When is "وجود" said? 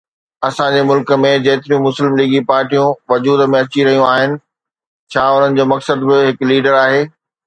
3.13-3.43